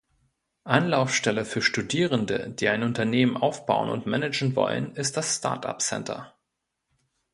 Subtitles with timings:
[0.63, 6.33] Anlaufstelle für Studierende, die ein Unternehmen aufbauen und managen wollen, ist das Startup Center.